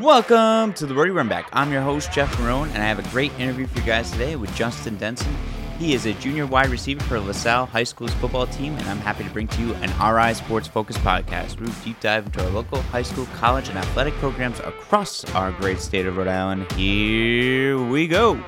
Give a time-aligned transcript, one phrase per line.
[0.00, 1.48] Welcome to the Rody Run Back.
[1.52, 4.34] I'm your host, Jeff Marone, and I have a great interview for you guys today
[4.34, 5.32] with Justin Denson.
[5.78, 9.22] He is a junior wide receiver for LaSalle High School's football team, and I'm happy
[9.22, 11.60] to bring to you an RI Sports Focus podcast.
[11.60, 15.80] We deep dive into our local high school, college, and athletic programs across our great
[15.80, 16.70] state of Rhode Island.
[16.72, 18.42] Here we go.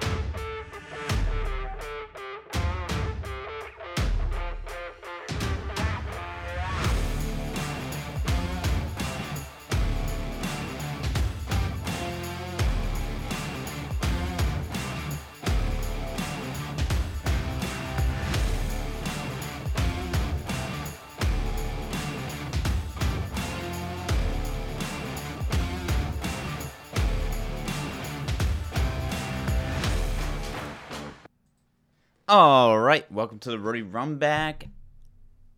[32.38, 34.68] All right, welcome to the Rody Run Back.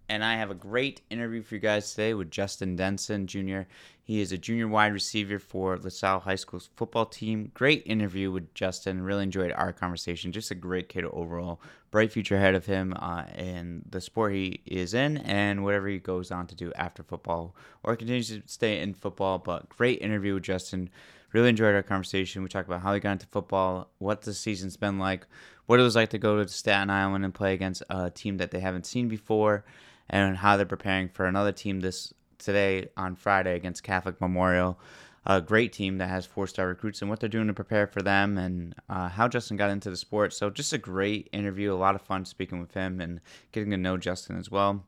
[0.08, 3.62] And I have a great interview for you guys today with Justin Denson Jr.
[4.00, 7.50] He is a junior wide receiver for LaSalle High School's football team.
[7.52, 9.02] Great interview with Justin.
[9.02, 10.30] Really enjoyed our conversation.
[10.30, 11.60] Just a great kid overall.
[11.90, 15.98] Bright future ahead of him uh, in the sport he is in and whatever he
[15.98, 19.38] goes on to do after football or continues to stay in football.
[19.38, 20.90] But great interview with Justin.
[21.32, 22.42] Really enjoyed our conversation.
[22.42, 25.26] We talked about how he got into football, what the season's been like,
[25.68, 28.50] what it was like to go to Staten Island and play against a team that
[28.50, 29.66] they haven't seen before,
[30.08, 34.80] and how they're preparing for another team this today on Friday against Catholic Memorial.
[35.26, 38.38] A great team that has four-star recruits and what they're doing to prepare for them,
[38.38, 40.32] and uh, how Justin got into the sport.
[40.32, 41.70] So just a great interview.
[41.70, 43.20] A lot of fun speaking with him and
[43.52, 44.86] getting to know Justin as well.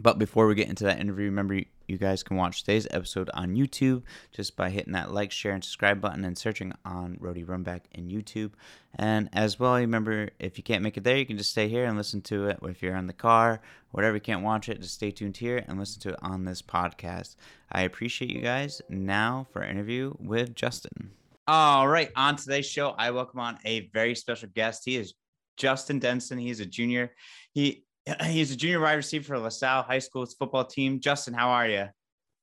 [0.00, 3.56] But before we get into that interview, remember you guys can watch today's episode on
[3.56, 7.82] YouTube just by hitting that like, share, and subscribe button and searching on Rody Runback
[7.92, 8.52] in YouTube.
[8.94, 11.84] And as well, remember if you can't make it there, you can just stay here
[11.84, 12.58] and listen to it.
[12.62, 15.78] If you're in the car, whatever you can't watch it, just stay tuned here and
[15.78, 17.34] listen to it on this podcast.
[17.72, 18.80] I appreciate you guys.
[18.88, 21.10] Now for interview with Justin.
[21.48, 24.82] All right, on today's show, I welcome on a very special guest.
[24.84, 25.14] He is
[25.56, 26.38] Justin Denson.
[26.38, 27.12] He's a junior.
[27.52, 27.84] He
[28.24, 31.00] He's a junior wide receiver for LaSalle High School's football team.
[31.00, 31.86] Justin, how are you?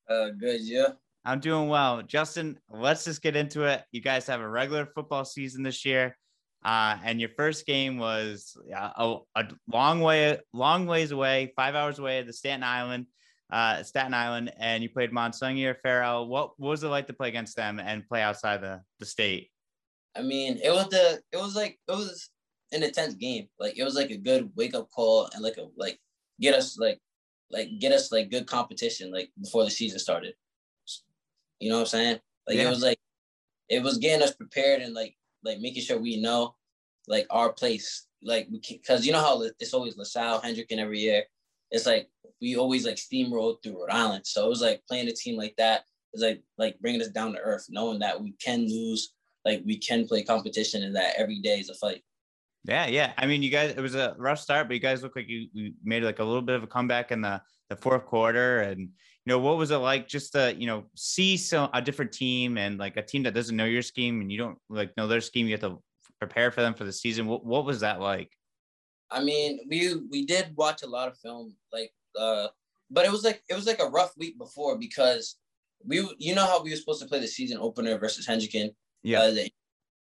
[0.09, 0.89] Uh, good, yeah.
[1.23, 2.03] I'm doing well.
[2.03, 3.83] Justin, let's just get into it.
[3.91, 6.17] You guys have a regular football season this year.
[6.63, 11.99] Uh, and your first game was a, a, long way, long ways away, five hours
[11.99, 13.05] away at the Staten Island,
[13.51, 16.27] uh, Staten Island, and you played Monsignor Farrell.
[16.27, 19.51] What, what was it like to play against them and play outside the, the state?
[20.15, 22.29] I mean, it was the, it was like, it was
[22.71, 23.47] an intense game.
[23.59, 25.99] Like it was like a good wake up call and like a like
[26.39, 26.99] get us like
[27.51, 30.33] like get us like good competition like before the season started.
[31.59, 32.19] You know what I'm saying?
[32.47, 32.67] Like yeah.
[32.67, 32.99] it was like
[33.69, 36.55] it was getting us prepared and like like making sure we know
[37.07, 38.07] like our place.
[38.23, 41.23] Like because you know how it's always LaSalle, Hendricken every year.
[41.71, 42.09] It's like
[42.41, 44.25] we always like steamrolled through Rhode Island.
[44.25, 45.83] So it was like playing a team like that
[46.13, 49.77] is like like bringing us down to earth, knowing that we can lose, like we
[49.77, 52.01] can play competition, and that every day is a fight.
[52.67, 53.13] Yeah, yeah.
[53.17, 55.47] I mean, you guys, it was a rough start, but you guys look like you,
[55.53, 58.61] you made like a little bit of a comeback in the the fourth quarter.
[58.61, 58.89] And you
[59.25, 62.79] know, what was it like just to you know see some a different team and
[62.79, 65.45] like a team that doesn't know your scheme and you don't like know their scheme,
[65.45, 65.81] you have to
[66.19, 67.27] prepare for them for the season.
[67.27, 68.31] What what was that like?
[69.11, 72.47] I mean, we we did watch a lot of film, like, uh,
[72.89, 75.37] but it was like it was like a rough week before because
[75.85, 78.71] we, you know, how we were supposed to play the season opener versus Hendricken.
[79.03, 79.21] Yeah.
[79.21, 79.35] Uh,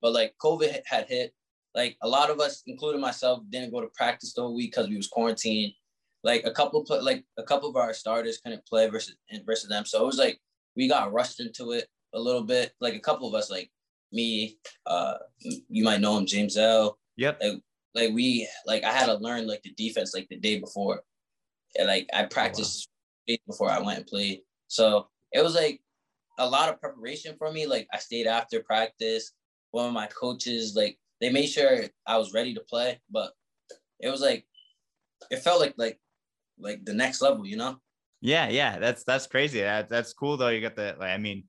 [0.01, 1.35] but like COVID had hit,
[1.75, 4.89] like a lot of us, including myself, didn't go to practice the whole week because
[4.89, 5.73] we was quarantined.
[6.23, 9.85] Like a couple, of, like a couple of our starters couldn't play versus versus them,
[9.85, 10.39] so it was like
[10.75, 12.73] we got rushed into it a little bit.
[12.81, 13.71] Like a couple of us, like
[14.11, 16.99] me, uh, you might know him, James L.
[17.17, 17.41] Yep.
[17.43, 17.53] Like,
[17.95, 21.03] like we, like I had to learn like the defense like the day before,
[21.79, 22.89] and like I practiced
[23.29, 23.37] oh, wow.
[23.47, 24.41] before I went and played.
[24.69, 25.81] So it was like
[26.39, 27.67] a lot of preparation for me.
[27.67, 29.33] Like I stayed after practice.
[29.73, 33.33] One of my coaches like they made sure I was ready to play, but
[33.99, 34.45] it was like
[35.31, 35.99] it felt like like
[36.59, 37.77] like the next level, you know?
[38.21, 39.61] Yeah, yeah, that's that's crazy.
[39.61, 40.49] That, that's cool though.
[40.49, 41.45] You got the like, I mean,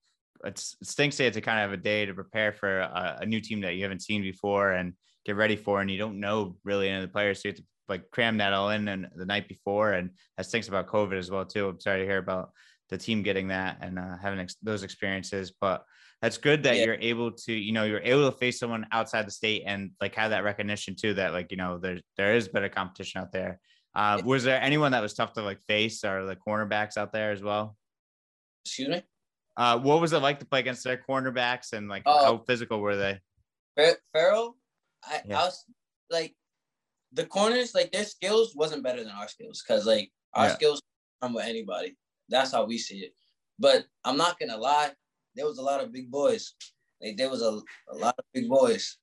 [0.45, 3.41] it's, it stinks to kind of have a day to prepare for a, a, new
[3.41, 4.93] team that you haven't seen before and
[5.25, 7.57] get ready for, and you don't know really any of the players, so you have
[7.57, 9.91] to like cram that all in and the night before.
[9.91, 11.67] And that stinks about COVID as well too.
[11.67, 12.51] I'm sorry to hear about
[12.89, 15.83] the team getting that and uh, having ex- those experiences, but
[16.25, 16.85] that's good that yeah.
[16.85, 20.15] you're able to you know you're able to face someone outside the state and like
[20.15, 23.59] have that recognition too that like you know there there is better competition out there.
[23.93, 27.31] Uh, was there anyone that was tough to like face or the cornerbacks out there
[27.31, 27.77] as well?
[28.65, 29.03] Excuse me?
[29.55, 32.79] Uh, what was it like to play against their cornerbacks and like uh, how physical
[32.79, 33.19] were they?
[34.11, 34.57] Farrell,
[35.03, 35.41] I, yeah.
[35.41, 35.63] I was
[36.09, 36.33] like
[37.13, 40.55] the corners like their skills wasn't better than our skills because like our yeah.
[40.55, 40.81] skills
[41.21, 41.95] come with anybody.
[42.29, 43.13] That's how we see it.
[43.59, 44.91] But i'm not gonna lie
[45.35, 46.53] there was a lot of big boys.
[47.01, 47.59] Like there was a,
[47.91, 48.97] a lot of big boys.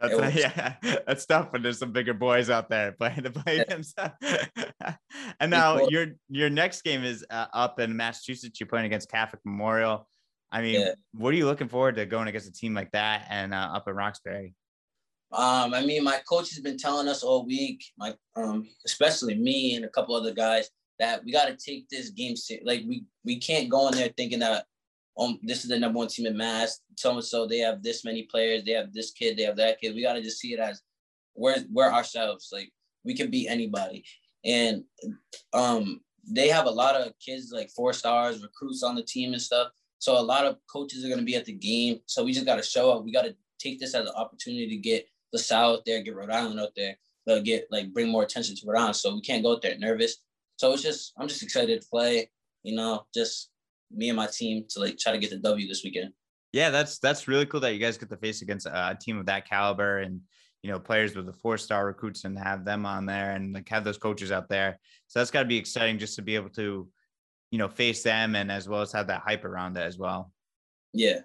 [0.00, 0.74] That's a, yeah,
[1.06, 4.14] that's tough when there's some bigger boys out there playing to play themselves.
[5.40, 8.60] and now your your next game is uh, up in Massachusetts.
[8.60, 10.08] You're playing against Catholic Memorial.
[10.52, 10.92] I mean, yeah.
[11.12, 13.88] what are you looking forward to going against a team like that and uh, up
[13.88, 14.54] in Roxbury?
[15.32, 19.74] Um, I mean, my coach has been telling us all week, my um, especially me
[19.74, 22.34] and a couple other guys, that we got to take this game.
[22.64, 24.66] Like we we can't go in there thinking that
[25.18, 26.80] um this is the number one team in Mass.
[26.96, 29.80] So and so they have this many players, they have this kid, they have that
[29.80, 29.94] kid.
[29.94, 30.82] We got to just see it as
[31.34, 32.50] we're we're ourselves.
[32.52, 32.72] Like
[33.04, 34.04] we can beat anybody,
[34.44, 34.84] and
[35.52, 39.40] um they have a lot of kids like four stars recruits on the team and
[39.40, 39.68] stuff.
[39.98, 42.00] So a lot of coaches are going to be at the game.
[42.06, 43.04] So we just got to show up.
[43.04, 46.30] We got to take this as an opportunity to get the South there, get Rhode
[46.30, 46.96] Island out there,
[47.28, 48.96] uh, get like bring more attention to Rhode Island.
[48.96, 50.16] So we can't go out there nervous.
[50.56, 52.30] So it's just I'm just excited to play.
[52.62, 53.50] You know, just
[53.90, 56.12] me and my team to like try to get the W this weekend.
[56.52, 59.26] Yeah, that's that's really cool that you guys get to face against a team of
[59.26, 60.20] that caliber and
[60.62, 63.68] you know players with the four star recruits and have them on there and like
[63.68, 64.78] have those coaches out there.
[65.06, 66.88] So that's got to be exciting just to be able to
[67.50, 70.32] you know face them and as well as have that hype around it as well.
[70.92, 71.20] Yeah,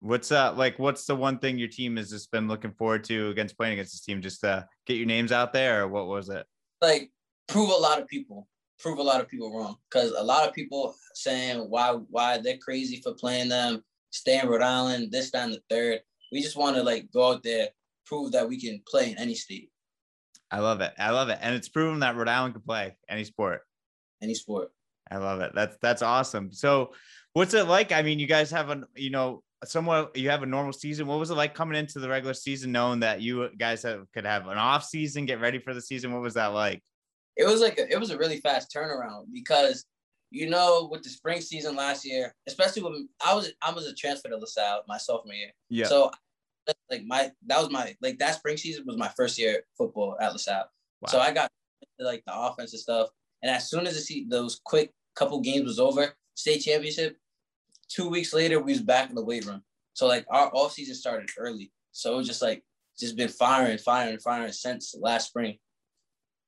[0.00, 3.30] What's uh like what's the one thing your team has just been looking forward to
[3.30, 4.20] against playing against this team?
[4.20, 6.46] Just to get your names out there or what was it?
[6.82, 7.10] Like
[7.48, 8.46] prove a lot of people,
[8.78, 9.76] prove a lot of people wrong.
[9.90, 14.48] Cause a lot of people saying why why they're crazy for playing them, stay in
[14.48, 16.00] Rhode Island, this, time the third.
[16.32, 17.68] We just want to like go out there,
[18.04, 19.70] prove that we can play in any state.
[20.50, 20.92] I love it.
[20.98, 21.38] I love it.
[21.40, 23.62] And it's proven that Rhode Island can play any sport.
[24.22, 24.70] Any sport.
[25.10, 25.52] I love it.
[25.54, 26.52] That's that's awesome.
[26.52, 26.92] So
[27.32, 27.92] what's it like?
[27.92, 31.06] I mean, you guys have a you know somewhat you have a normal season.
[31.06, 34.26] What was it like coming into the regular season, knowing that you guys have, could
[34.26, 36.12] have an off season, get ready for the season?
[36.12, 36.82] What was that like?
[37.36, 39.84] It was like a, it was a really fast turnaround because
[40.30, 43.94] you know with the spring season last year, especially when I was I was a
[43.94, 45.52] transfer to LaSalle my sophomore year.
[45.68, 45.86] Yeah.
[45.86, 46.10] So
[46.90, 50.32] like my that was my like that spring season was my first year football at
[50.32, 50.70] LaSalle.
[51.02, 51.08] Wow.
[51.08, 51.50] So I got
[51.98, 53.08] like the offense and stuff,
[53.42, 57.16] and as soon as the see those quick couple games was over, state championship,
[57.88, 59.62] two weeks later, we was back in the weight room.
[59.94, 61.72] So like our off season started early.
[61.92, 62.62] So it was just like
[62.98, 65.58] just been firing, firing, firing since last spring.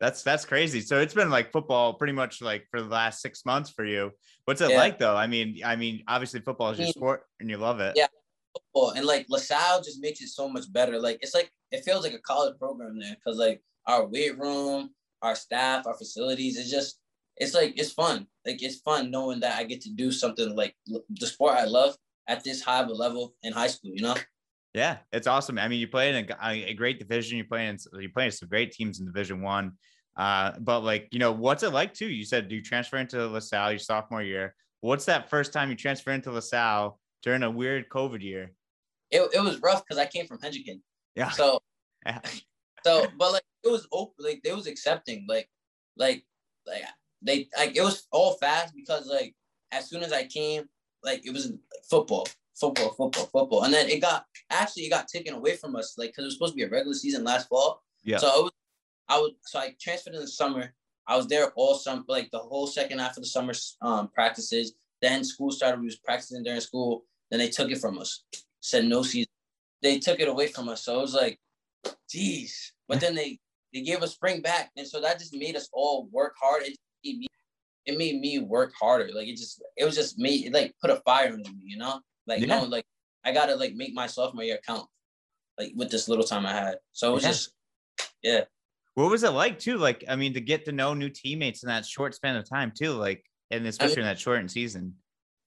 [0.01, 0.81] That's that's crazy.
[0.81, 4.13] So it's been like football pretty much like for the last six months for you.
[4.45, 4.77] What's it yeah.
[4.77, 5.17] like though?
[5.17, 7.95] I mean, I mean, obviously football is your sport and you love it.
[7.97, 8.07] Yeah.
[8.53, 8.91] Football.
[8.93, 11.01] And like LaSalle just makes it so much better.
[11.01, 14.91] Like it's like it feels like a college program there because like our weight room,
[15.23, 17.01] our staff, our facilities, it's just
[17.37, 18.27] it's like it's fun.
[18.47, 21.97] Like it's fun knowing that I get to do something like the sport I love
[22.29, 23.93] at this high of a level in high school.
[23.95, 24.17] You know.
[24.79, 25.59] Yeah, it's awesome.
[25.59, 27.37] I mean, you play in a, a great division.
[27.37, 29.73] You play in you play in some great teams in Division One.
[30.17, 32.07] Uh, but like, you know, what's it like too?
[32.07, 34.55] You said you transfer into LaSalle your sophomore year.
[34.81, 38.53] What's that first time you transfer into LaSalle during a weird COVID year?
[39.11, 40.81] It, it was rough because I came from Hendricken.
[41.17, 41.31] Yeah.
[41.31, 41.59] So,
[42.85, 45.49] so, but like it was open, like they was accepting, like,
[45.97, 46.25] like,
[46.69, 46.83] like
[47.21, 49.35] they like it was all fast because like
[49.73, 50.69] as soon as I came,
[51.03, 51.53] like it was
[51.91, 52.29] football,
[52.59, 56.11] football, football, football, and then it got actually it got taken away from us, like
[56.11, 57.83] because it was supposed to be a regular season last fall.
[58.05, 58.19] Yeah.
[58.19, 58.53] So I was,
[59.09, 60.75] I was so I transferred in the summer.
[61.07, 64.75] I was there all summer, like the whole second half of the summer um, practices.
[65.01, 65.81] Then school started.
[65.81, 67.05] We was practicing during school.
[67.31, 68.25] Then they took it from us.
[68.61, 69.31] Said no season.
[69.83, 70.83] They took it away from us.
[70.85, 71.39] So it was like,
[72.11, 72.73] geez.
[72.89, 73.39] But then they
[73.73, 76.63] they gave us spring back, and so that just made us all work hard.
[76.63, 77.27] It made me,
[77.87, 79.11] it made me work harder.
[79.15, 80.47] Like it just, it was just me.
[80.47, 82.01] It like put a fire under me, you know.
[82.29, 82.43] Like yeah.
[82.43, 82.85] you know, like
[83.25, 84.87] I gotta like make my sophomore year count,
[85.59, 86.77] like with this little time I had.
[86.93, 87.29] So it was yeah.
[87.31, 87.53] just,
[88.23, 88.45] yeah.
[88.95, 89.79] What was it like too?
[89.79, 92.73] Like I mean, to get to know new teammates in that short span of time
[92.77, 94.95] too, like and especially I mean, in that shortened season.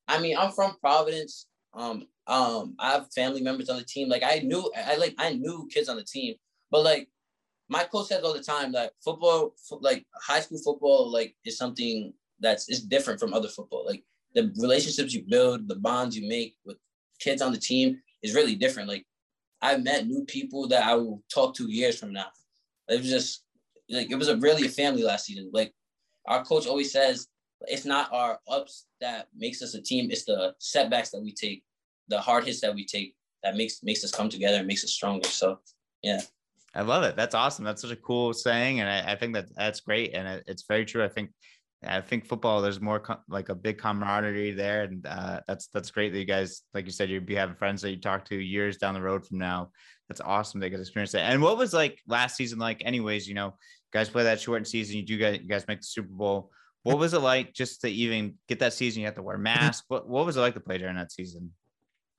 [0.08, 1.48] I mean, I'm from Providence.
[1.74, 4.10] Um, um, I have family members on the team.
[4.10, 6.36] Like I knew, I like I knew kids on the team,
[6.70, 7.08] but like
[7.70, 12.14] my coach says all the time that football, like high school football, like is something
[12.40, 13.86] that's is different from other football.
[13.86, 16.78] Like the relationships you build, the bonds you make with
[17.20, 18.90] kids on the team is really different.
[18.90, 19.06] Like
[19.62, 22.28] I've met new people that I will talk to years from now.
[22.90, 23.44] It was just
[23.90, 25.50] like it was a really a family last season.
[25.54, 25.74] Like
[26.26, 27.28] our coach always says,
[27.68, 30.10] it's not our ups that makes us a team.
[30.10, 31.64] It's the setbacks that we take,
[32.08, 34.92] the hard hits that we take that makes makes us come together and makes us
[34.92, 35.28] stronger.
[35.28, 35.60] So
[36.02, 36.22] yeah.
[36.74, 37.18] I love it.
[37.18, 37.66] That's awesome.
[37.66, 40.64] That's such a cool saying, and I, I think that that's great, and it, it's
[40.68, 41.04] very true.
[41.04, 41.32] I think,
[41.84, 42.62] I think football.
[42.62, 46.26] There's more com- like a big camaraderie there, and uh, that's that's great that you
[46.26, 49.02] guys, like you said, you'd be having friends that you talk to years down the
[49.02, 49.72] road from now.
[50.08, 50.60] That's awesome.
[50.60, 51.32] They get experience that.
[51.32, 52.84] And what was like last season like?
[52.86, 53.56] Anyways, you know,
[53.92, 54.98] guys play that shortened season.
[54.98, 56.52] You do guys, you guys make the Super Bowl.
[56.84, 59.02] what was it like just to even get that season?
[59.02, 59.86] You have to wear masks.
[59.88, 61.52] What what was it like to play during that season?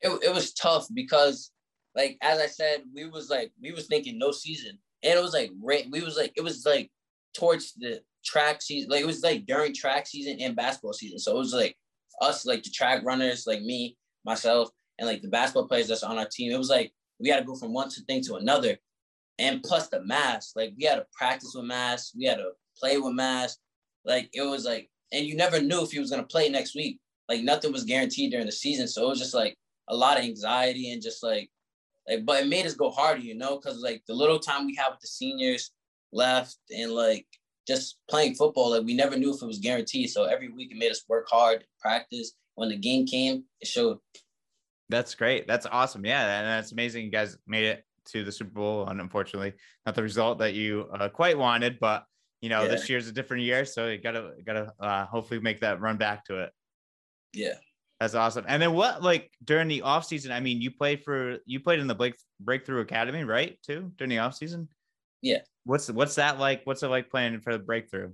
[0.00, 1.52] It, it was tough because,
[1.94, 5.32] like as I said, we was like we was thinking no season, and it was
[5.32, 6.90] like we was like it was like
[7.34, 8.90] towards the track season.
[8.90, 11.18] Like it was like during track season and basketball season.
[11.18, 11.76] So it was like
[12.20, 16.18] us, like the track runners, like me, myself, and like the basketball players that's on
[16.18, 16.52] our team.
[16.52, 18.76] It was like we had to go from one thing to another.
[19.38, 22.98] And plus the mask, like we had to practice with masks, we had to play
[22.98, 23.58] with masks.
[24.04, 26.98] Like it was like, and you never knew if he was gonna play next week.
[27.28, 28.88] Like nothing was guaranteed during the season.
[28.88, 29.56] So it was just like
[29.88, 31.50] a lot of anxiety and just like
[32.08, 34.74] like but it made us go harder, you know, because like the little time we
[34.74, 35.70] had with the seniors
[36.12, 37.26] left and like
[37.66, 40.10] just playing football, like we never knew if it was guaranteed.
[40.10, 42.32] So every week it made us work hard, practice.
[42.54, 43.98] When the game came, it showed.
[44.88, 45.46] That's great.
[45.46, 46.04] That's awesome.
[46.04, 47.04] Yeah, and that's amazing.
[47.04, 49.54] You guys made it to the Super Bowl, and unfortunately,
[49.86, 51.78] not the result that you uh, quite wanted.
[51.80, 52.04] But
[52.40, 52.68] you know, yeah.
[52.68, 56.24] this year's a different year, so you gotta gotta uh, hopefully make that run back
[56.26, 56.50] to it.
[57.32, 57.54] Yeah,
[58.00, 58.44] that's awesome.
[58.48, 60.32] And then what, like during the off season?
[60.32, 63.58] I mean, you played for you played in the Blake Breakthrough Academy, right?
[63.64, 64.68] Too during the off season.
[65.22, 65.38] Yeah.
[65.64, 66.62] What's what's that like?
[66.64, 68.12] What's it like playing for the Breakthrough?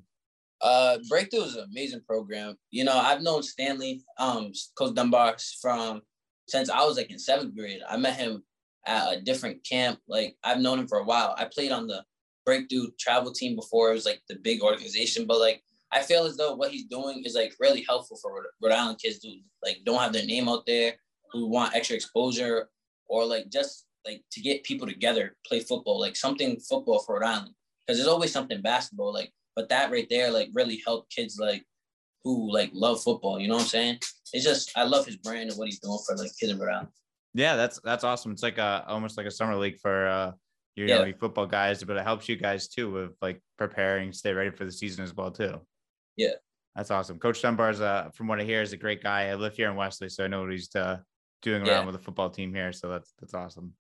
[0.60, 2.56] Uh, Breakthrough is an amazing program.
[2.70, 6.02] You know, I've known Stanley, um, Coach Dunbar from
[6.46, 7.80] since I was like in seventh grade.
[7.88, 8.42] I met him
[8.86, 9.98] at a different camp.
[10.08, 11.34] Like I've known him for a while.
[11.38, 12.04] I played on the
[12.44, 13.90] Breakthrough travel team before.
[13.90, 17.22] It was like the big organization, but like I feel as though what he's doing
[17.24, 20.66] is like really helpful for Rhode Island kids who like don't have their name out
[20.66, 20.94] there,
[21.32, 22.68] who want extra exposure,
[23.06, 27.26] or like just like to get people together, play football, like something football for Rhode
[27.26, 27.54] Island.
[27.86, 31.64] Because there's always something basketball, like, but that right there, like, really helped kids like
[32.24, 33.40] who like love football.
[33.40, 33.98] You know what I'm saying?
[34.32, 36.72] It's just I love his brand and what he's doing for like kids in Rhode
[36.72, 36.88] Island.
[37.34, 38.32] Yeah, that's that's awesome.
[38.32, 40.32] It's like a almost like a summer league for uh
[40.76, 40.98] your yeah.
[40.98, 44.64] know, football guys, but it helps you guys too with like preparing, stay ready for
[44.64, 45.60] the season as well too.
[46.16, 46.34] Yeah.
[46.76, 47.18] That's awesome.
[47.18, 49.28] Coach Dunbar's uh from what I hear is a great guy.
[49.28, 50.98] I live here in Westerly, so I know what he's uh,
[51.42, 51.84] doing around yeah.
[51.84, 52.72] with the football team here.
[52.72, 53.72] So that's that's awesome.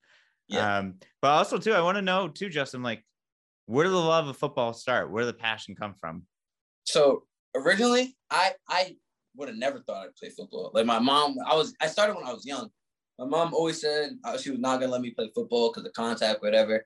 [0.48, 0.78] Yeah.
[0.78, 3.04] Um, but also too, I want to know too, Justin, like
[3.66, 5.10] where did the love of football start?
[5.10, 6.22] Where did the passion come from?
[6.84, 7.24] So
[7.54, 8.96] originally, I I
[9.36, 10.70] would have never thought I'd play football.
[10.72, 12.70] Like my mom, I was I started when I was young.
[13.18, 15.92] My mom always said uh, she was not gonna let me play football because of
[15.92, 16.84] contact, whatever.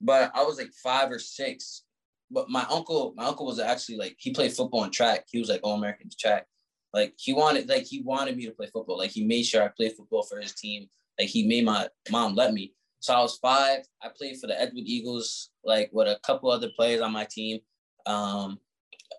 [0.00, 1.84] But I was like five or six.
[2.30, 5.24] But my uncle, my uncle was actually like he played football and track.
[5.30, 6.46] He was like all American track.
[6.92, 8.98] Like he wanted, like he wanted me to play football.
[8.98, 10.88] Like he made sure I played football for his team.
[11.18, 12.74] Like he made my mom let me.
[13.00, 13.80] So I was five.
[14.02, 17.60] I played for the Edward Eagles, like with a couple other players on my team.
[18.06, 18.58] Um,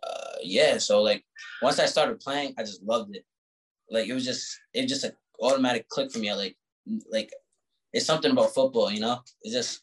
[0.03, 0.77] uh, yeah.
[0.77, 1.23] So like
[1.61, 3.23] once I started playing, I just loved it.
[3.89, 6.29] Like it was just it was just an automatic click for me.
[6.29, 6.57] I like
[7.11, 7.31] like
[7.93, 9.19] it's something about football, you know.
[9.41, 9.81] It's just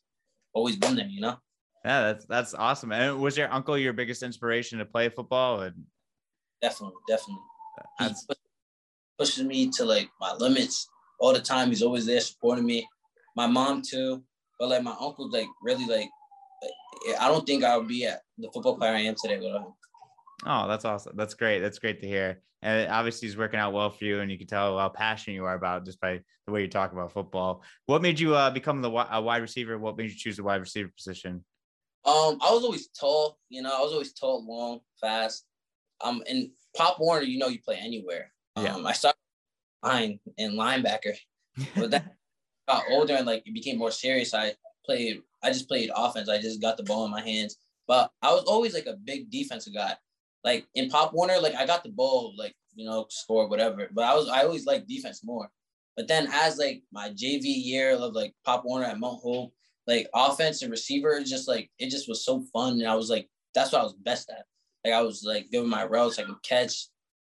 [0.53, 1.37] always been there, you know.
[1.85, 2.93] Yeah, that's that's awesome.
[2.93, 5.63] And was your uncle your biggest inspiration to play football?
[5.63, 5.85] And
[6.61, 7.43] definitely, definitely.
[8.01, 8.35] He
[9.19, 10.89] pushes me to like my limits
[11.19, 11.69] all the time.
[11.69, 12.87] He's always there supporting me
[13.37, 14.23] my mom too.
[14.59, 16.09] But like my uncle, like really like,
[17.21, 19.75] I don't think I would be at the football player I am today without him.
[20.47, 21.15] Oh, that's awesome.
[21.17, 21.61] That's great.
[21.61, 22.41] That's great to hear.
[22.63, 25.45] And obviously, he's working out well for you, and you can tell how passionate you
[25.45, 27.63] are about just by the way you talk about football.
[27.85, 29.79] What made you uh, become the a wide receiver?
[29.79, 31.45] What made you choose the wide receiver position?
[32.05, 33.39] Um, I was always tall.
[33.51, 35.45] You know, I was always tall, long, fast.
[36.03, 38.33] Um, and Pop Warner, you know, you play anywhere.
[38.57, 38.77] Um, yeah.
[38.77, 39.19] I started
[39.83, 41.15] line in linebacker,
[41.77, 42.15] but that
[42.69, 44.55] got older and like it became more serious, I
[44.85, 45.23] played.
[45.43, 46.29] I just played offense.
[46.29, 47.57] I just got the ball in my hands.
[47.87, 49.95] But I was always like a big defensive guy.
[50.45, 53.89] Like in Pop Warner, like I got the ball, like you know, score whatever.
[53.93, 55.49] But I was I always like defense more.
[55.97, 59.53] But then as like my JV year of like Pop Warner at Mount Hope,
[59.87, 62.75] like offense and receiver, just like it just was so fun.
[62.75, 64.45] And I was like, that's what I was best at.
[64.85, 66.89] Like I was like giving my routes, I could catch,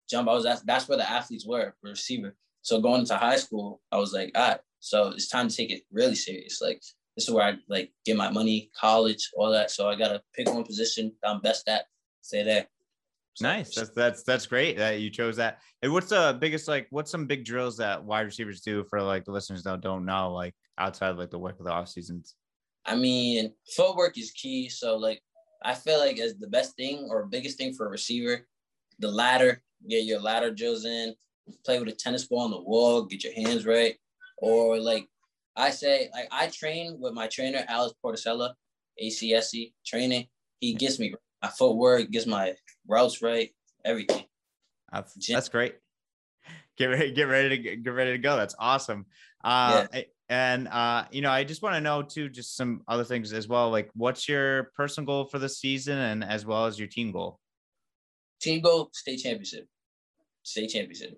[0.10, 0.30] jump.
[0.30, 2.36] I was that's that's where the athletes were, receiver.
[2.62, 5.72] So going into high school, I was like, all right, so it's time to take
[5.72, 6.62] it really serious.
[6.62, 6.82] Like
[7.16, 9.72] this is where I like get my money, college, all that.
[9.72, 11.86] So I gotta pick one position that I'm best at,
[12.22, 12.68] stay there.
[13.34, 13.76] So, nice.
[13.76, 15.60] That's that's that's great that you chose that.
[15.82, 19.26] And what's the biggest like what's some big drills that wide receivers do for like
[19.26, 22.36] the listeners that don't know, like outside of, like the work of the off seasons?
[22.86, 24.70] I mean, footwork is key.
[24.70, 25.22] So like
[25.64, 28.48] I feel like as the best thing or biggest thing for a receiver,
[29.00, 31.16] the ladder, get your ladder drills in,
[31.66, 33.98] play with a tennis ball on the wall, get your hands right
[34.38, 35.08] or like
[35.56, 38.54] I say, like I train with my trainer Alex Porticella,
[39.02, 40.28] ACSC training.
[40.60, 42.56] He gets me my footwork, gets my
[42.88, 43.50] routes right,
[43.86, 44.26] everything.
[44.92, 45.76] That's, that's great.
[46.78, 48.38] Get ready, get ready to get ready to go.
[48.38, 49.06] That's awesome.
[49.44, 50.02] Uh, yeah.
[50.30, 53.48] And uh, you know, I just want to know too, just some other things as
[53.48, 53.72] well.
[53.72, 57.40] Like, what's your personal goal for the season, and as well as your team goal?
[58.40, 59.68] team goal, state championship.
[60.44, 61.18] State championship.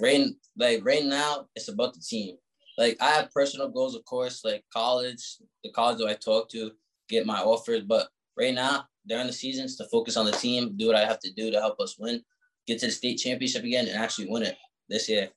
[0.00, 2.36] Right like right now, it's about the team.
[2.78, 6.72] Like I have personal goals, of course, like college, the college that I talk to,
[7.08, 7.82] get my offers.
[7.82, 11.20] But right now, during the seasons, to focus on the team, do what I have
[11.20, 12.22] to do to help us win,
[12.66, 14.56] get to the state championship again, and actually win it
[14.88, 15.28] this year.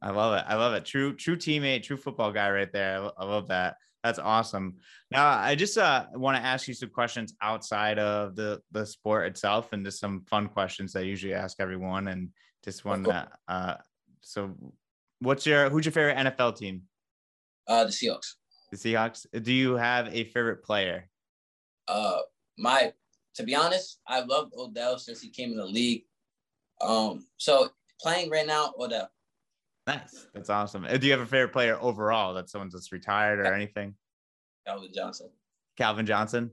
[0.00, 0.44] I love it.
[0.46, 0.84] I love it.
[0.84, 3.10] True, true teammate, true football guy right there.
[3.18, 3.76] I love that.
[4.04, 4.76] That's awesome.
[5.10, 9.26] Now, I just uh, want to ask you some questions outside of the the sport
[9.26, 12.08] itself, and just some fun questions that I usually ask everyone.
[12.08, 12.30] And
[12.64, 13.32] just one that.
[13.48, 13.74] Uh,
[14.28, 14.54] so,
[15.20, 16.82] what's your who's your favorite NFL team?
[17.66, 18.34] Uh, the Seahawks.
[18.70, 19.26] The Seahawks.
[19.42, 21.08] Do you have a favorite player?
[21.88, 22.18] Uh,
[22.58, 22.92] my
[23.36, 26.02] to be honest, I loved Odell since he came in the league.
[26.82, 27.70] Um, so
[28.02, 29.08] playing right now, Odell.
[29.86, 30.26] Nice.
[30.34, 30.84] That's awesome.
[30.84, 32.34] Uh, do you have a favorite player overall?
[32.34, 33.94] That someone's just retired or anything?
[34.66, 35.30] Calvin Johnson.
[35.78, 36.50] Calvin Johnson.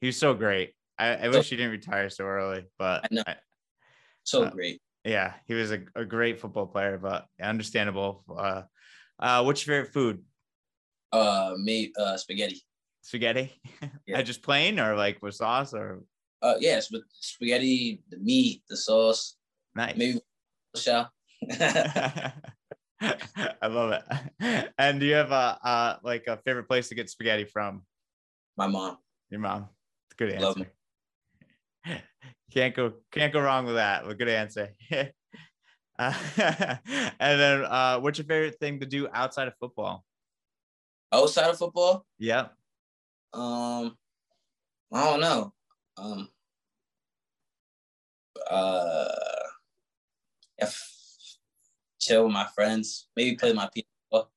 [0.00, 0.74] He was so great.
[0.98, 3.22] I, I wish he didn't retire so early, but I know.
[3.26, 3.36] I,
[4.22, 4.80] so uh, great.
[5.04, 8.24] Yeah, he was a, a great football player, but understandable.
[8.28, 8.62] Uh,
[9.18, 10.22] uh, what's your favorite food?
[11.12, 12.62] Uh, made uh spaghetti.
[13.02, 13.52] Spaghetti?
[14.06, 14.22] Yeah.
[14.22, 16.02] just plain or like with sauce or
[16.40, 19.36] Uh, yes, but spaghetti, the meat, the sauce,
[19.74, 19.96] nice?
[19.96, 20.20] maybe
[20.76, 21.10] shell.
[21.50, 22.32] I
[23.66, 24.02] love it.
[24.78, 27.82] And do you have a uh, like a favorite place to get spaghetti from?
[28.56, 28.98] My mom.
[29.30, 29.68] Your mom.
[30.16, 30.72] Good Love answer.
[32.52, 34.08] Can't go can't go wrong with that.
[34.08, 34.74] A good answer.
[34.92, 40.04] uh, and then uh, what's your favorite thing to do outside of football?
[41.12, 42.48] Outside of football, Yeah.
[43.34, 43.96] um,
[44.92, 45.52] I don't know.
[45.98, 46.28] Um,
[48.50, 49.08] uh,
[50.58, 50.88] if
[52.00, 54.30] chill with my friends, maybe play my people,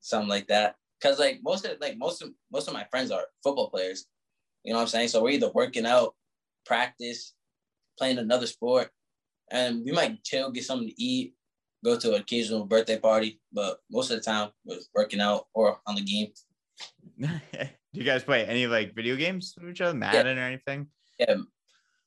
[0.00, 0.76] something like that.
[1.02, 4.06] Cause like most of like most of most of my friends are football players.
[4.64, 5.08] You know what I'm saying?
[5.08, 6.14] So we're either working out,
[6.64, 7.34] practice,
[7.98, 8.90] playing another sport,
[9.50, 11.34] and we might chill, get something to eat,
[11.84, 13.40] go to an occasional birthday party.
[13.52, 16.28] But most of the time, we're working out or on the game.
[17.20, 20.88] do you guys play any like video games with each other, Madden or anything?
[21.18, 21.36] Yeah,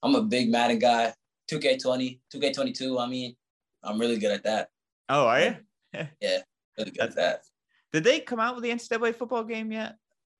[0.03, 1.13] I'm a big Madden guy.
[1.51, 3.01] 2K20, 2K22.
[3.01, 3.35] I mean,
[3.83, 4.69] I'm really good at that.
[5.07, 5.55] Oh, are you?
[5.93, 6.39] Yeah,
[6.77, 7.41] really good at that.
[7.93, 9.95] Did they come out with the NCAA football game yet?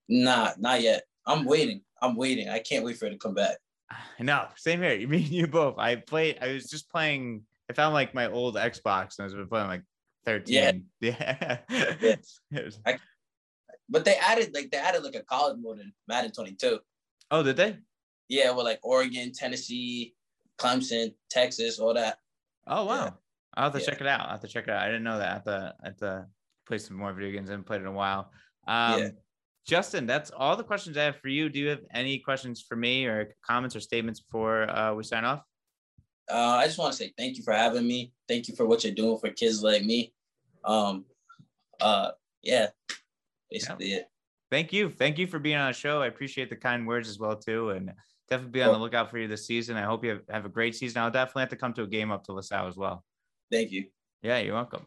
[0.08, 1.04] Nah, not yet.
[1.26, 1.82] I'm waiting.
[2.02, 2.48] I'm waiting.
[2.48, 3.56] I can't wait for it to come back.
[4.20, 4.94] No, same here.
[5.00, 5.78] You mean you both?
[5.78, 6.38] I played.
[6.40, 7.42] I was just playing.
[7.70, 9.82] I found like my old Xbox and I was playing like
[10.24, 10.86] thirteen.
[11.00, 11.58] Yeah.
[11.70, 12.16] Yeah.
[12.52, 12.80] Was-
[13.90, 16.78] But they added like they added like a college mode in Madden 22.
[17.30, 17.78] oh, did they?
[18.28, 20.14] Yeah, well, like Oregon, Tennessee,
[20.58, 22.18] Clemson, Texas, all that.
[22.66, 23.04] Oh wow.
[23.04, 23.10] Yeah.
[23.54, 23.86] I'll have to Yeah.
[23.86, 24.20] check it out.
[24.26, 24.82] I'll have to check it out.
[24.82, 25.28] I didn't know that.
[25.30, 26.26] I have to, I have to
[26.66, 27.48] play some more video games.
[27.48, 28.30] I haven't played in a while.
[28.66, 29.08] Um, Yeah.
[29.68, 31.50] Justin, that's all the questions I have for you.
[31.50, 35.26] Do you have any questions for me or comments or statements before uh, we sign
[35.26, 35.42] off?
[36.30, 38.14] Uh, I just want to say thank you for having me.
[38.28, 40.14] Thank you for what you're doing for kids like me.
[40.64, 41.04] Um,
[41.82, 42.68] uh, yeah,
[43.50, 44.06] basically it.
[44.50, 44.88] Thank you.
[44.88, 46.00] Thank you for being on the show.
[46.00, 47.92] I appreciate the kind words as well too, and
[48.30, 49.76] definitely be on the lookout for you this season.
[49.76, 51.02] I hope you have, have a great season.
[51.02, 53.04] I'll definitely have to come to a game up to LaSalle as well.
[53.52, 53.84] Thank you.
[54.22, 54.86] Yeah, you're welcome.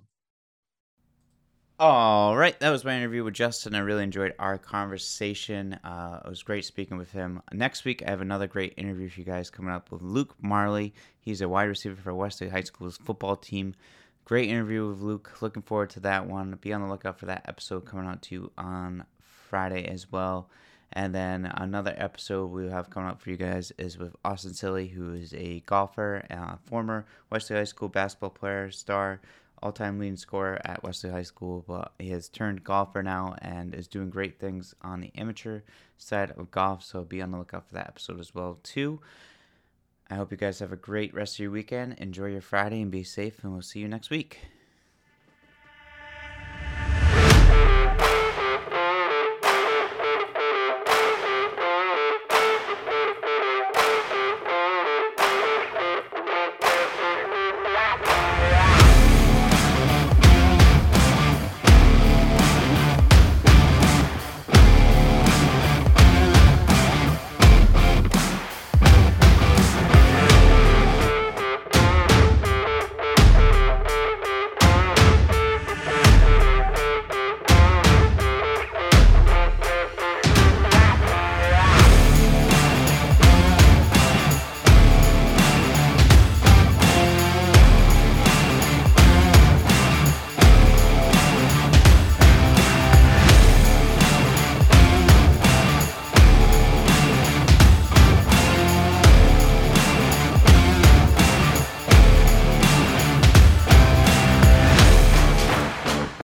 [1.83, 3.73] All right, that was my interview with Justin.
[3.73, 5.79] I really enjoyed our conversation.
[5.83, 7.41] Uh, it was great speaking with him.
[7.51, 10.93] Next week, I have another great interview for you guys coming up with Luke Marley.
[11.19, 13.73] He's a wide receiver for Westerly High School's football team.
[14.25, 15.41] Great interview with Luke.
[15.41, 16.55] Looking forward to that one.
[16.61, 19.03] Be on the lookout for that episode coming out to you on
[19.49, 20.51] Friday as well.
[20.93, 24.87] And then another episode we'll have coming up for you guys is with Austin Silly,
[24.87, 29.19] who is a golfer, uh, former Wesley High School basketball player, star,
[29.61, 31.63] all time leading scorer at Westerly High School.
[31.67, 35.61] But he has turned golfer now and is doing great things on the amateur
[35.97, 36.83] side of golf.
[36.83, 39.01] So be on the lookout for that episode as well, too.
[40.09, 41.93] I hope you guys have a great rest of your weekend.
[41.97, 44.39] Enjoy your Friday and be safe, and we'll see you next week.